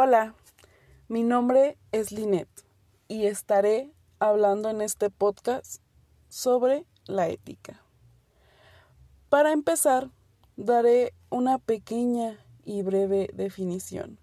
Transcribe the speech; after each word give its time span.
Hola, 0.00 0.36
mi 1.08 1.24
nombre 1.24 1.76
es 1.90 2.12
Linet 2.12 2.48
y 3.08 3.26
estaré 3.26 3.90
hablando 4.20 4.70
en 4.70 4.80
este 4.80 5.10
podcast 5.10 5.82
sobre 6.28 6.86
la 7.06 7.26
ética. 7.26 7.82
Para 9.28 9.50
empezar, 9.50 10.10
daré 10.56 11.14
una 11.30 11.58
pequeña 11.58 12.38
y 12.64 12.82
breve 12.82 13.28
definición. 13.34 14.20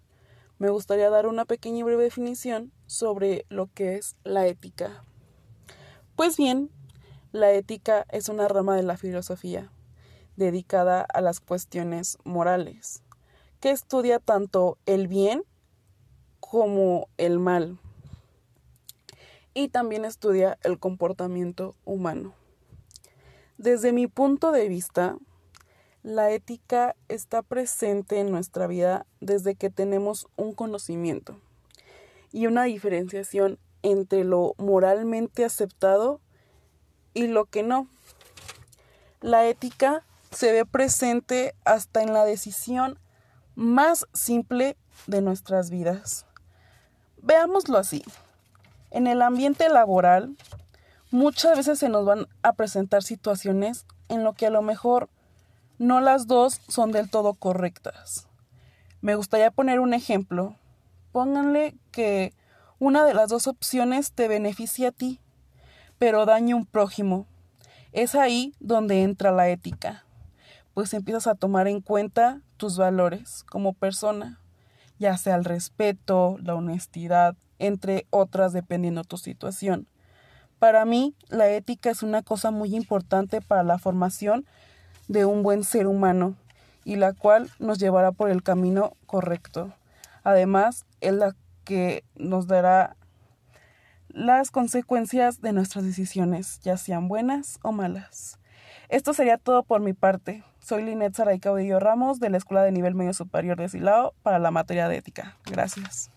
Me 0.58 0.70
gustaría 0.70 1.10
dar 1.10 1.26
una 1.26 1.44
pequeña 1.44 1.80
y 1.80 1.82
breve 1.82 2.04
definición 2.04 2.72
sobre 2.86 3.44
lo 3.50 3.66
que 3.66 3.96
es 3.96 4.16
la 4.24 4.46
ética. 4.46 5.04
Pues 6.16 6.38
bien, 6.38 6.70
la 7.32 7.52
ética 7.52 8.06
es 8.08 8.30
una 8.30 8.48
rama 8.48 8.76
de 8.76 8.82
la 8.82 8.96
filosofía 8.96 9.70
dedicada 10.36 11.02
a 11.02 11.20
las 11.20 11.40
cuestiones 11.40 12.16
morales, 12.24 13.02
que 13.60 13.72
estudia 13.72 14.20
tanto 14.20 14.78
el 14.86 15.06
bien 15.06 15.44
como 16.40 17.08
el 17.16 17.38
mal 17.38 17.78
y 19.54 19.68
también 19.68 20.04
estudia 20.04 20.58
el 20.62 20.78
comportamiento 20.78 21.74
humano. 21.84 22.34
Desde 23.56 23.92
mi 23.92 24.06
punto 24.06 24.52
de 24.52 24.68
vista, 24.68 25.16
la 26.02 26.30
ética 26.30 26.94
está 27.08 27.42
presente 27.42 28.20
en 28.20 28.30
nuestra 28.30 28.66
vida 28.66 29.06
desde 29.20 29.54
que 29.54 29.70
tenemos 29.70 30.28
un 30.36 30.52
conocimiento 30.52 31.40
y 32.32 32.46
una 32.46 32.64
diferenciación 32.64 33.58
entre 33.82 34.24
lo 34.24 34.54
moralmente 34.58 35.44
aceptado 35.44 36.20
y 37.14 37.26
lo 37.26 37.46
que 37.46 37.62
no. 37.62 37.88
La 39.22 39.46
ética 39.46 40.04
se 40.30 40.52
ve 40.52 40.66
presente 40.66 41.54
hasta 41.64 42.02
en 42.02 42.12
la 42.12 42.26
decisión 42.26 42.98
más 43.54 44.06
simple 44.12 44.76
de 45.06 45.20
nuestras 45.20 45.70
vidas. 45.70 46.26
Veámoslo 47.22 47.78
así. 47.78 48.04
En 48.90 49.06
el 49.06 49.22
ambiente 49.22 49.68
laboral, 49.68 50.36
muchas 51.10 51.56
veces 51.56 51.78
se 51.78 51.88
nos 51.88 52.04
van 52.04 52.26
a 52.42 52.52
presentar 52.52 53.02
situaciones 53.02 53.86
en 54.08 54.24
lo 54.24 54.32
que 54.34 54.46
a 54.46 54.50
lo 54.50 54.62
mejor 54.62 55.08
no 55.78 56.00
las 56.00 56.26
dos 56.26 56.60
son 56.68 56.92
del 56.92 57.10
todo 57.10 57.34
correctas. 57.34 58.28
Me 59.00 59.14
gustaría 59.14 59.50
poner 59.50 59.80
un 59.80 59.94
ejemplo. 59.94 60.56
Pónganle 61.12 61.76
que 61.90 62.32
una 62.78 63.04
de 63.04 63.14
las 63.14 63.28
dos 63.28 63.46
opciones 63.46 64.12
te 64.12 64.28
beneficia 64.28 64.88
a 64.88 64.92
ti, 64.92 65.20
pero 65.98 66.26
daña 66.26 66.54
a 66.54 66.58
un 66.58 66.66
prójimo. 66.66 67.26
Es 67.92 68.14
ahí 68.14 68.54
donde 68.60 69.02
entra 69.02 69.32
la 69.32 69.48
ética, 69.48 70.04
pues 70.74 70.92
empiezas 70.92 71.26
a 71.26 71.34
tomar 71.34 71.68
en 71.68 71.80
cuenta 71.80 72.42
tus 72.56 72.76
valores 72.76 73.44
como 73.44 73.72
persona, 73.72 74.40
ya 74.98 75.16
sea 75.16 75.36
el 75.36 75.44
respeto, 75.44 76.36
la 76.42 76.54
honestidad, 76.54 77.36
entre 77.58 78.06
otras 78.10 78.52
dependiendo 78.52 79.04
tu 79.04 79.16
situación. 79.16 79.86
Para 80.58 80.84
mí, 80.84 81.14
la 81.28 81.48
ética 81.48 81.90
es 81.90 82.02
una 82.02 82.22
cosa 82.22 82.50
muy 82.50 82.74
importante 82.74 83.40
para 83.40 83.62
la 83.62 83.78
formación 83.78 84.46
de 85.08 85.24
un 85.24 85.42
buen 85.42 85.64
ser 85.64 85.86
humano 85.86 86.34
y 86.84 86.96
la 86.96 87.12
cual 87.12 87.50
nos 87.58 87.78
llevará 87.78 88.12
por 88.12 88.30
el 88.30 88.42
camino 88.42 88.96
correcto. 89.06 89.72
Además, 90.24 90.86
es 91.00 91.12
la 91.12 91.36
que 91.64 92.04
nos 92.14 92.46
dará 92.46 92.96
las 94.08 94.50
consecuencias 94.50 95.42
de 95.42 95.52
nuestras 95.52 95.84
decisiones, 95.84 96.60
ya 96.60 96.78
sean 96.78 97.06
buenas 97.06 97.58
o 97.62 97.72
malas. 97.72 98.38
Esto 98.88 99.12
sería 99.12 99.38
todo 99.38 99.62
por 99.62 99.80
mi 99.80 99.92
parte. 99.92 100.42
Soy 100.58 100.82
Linet 100.82 101.14
Saray 101.14 101.38
Caudillo 101.38 101.80
Ramos 101.80 102.20
de 102.20 102.30
la 102.30 102.36
Escuela 102.36 102.62
de 102.62 102.72
Nivel 102.72 102.94
Medio 102.94 103.14
Superior 103.14 103.56
de 103.56 103.68
Silao 103.68 104.14
para 104.22 104.38
la 104.38 104.50
materia 104.50 104.88
de 104.88 104.96
ética. 104.96 105.36
Gracias. 105.44 106.10